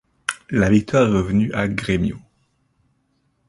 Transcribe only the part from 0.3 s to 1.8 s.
La victoire est revenue à